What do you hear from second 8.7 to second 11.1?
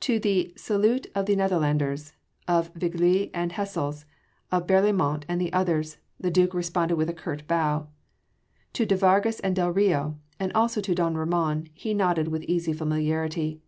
to de Vargas and del Rio, and also to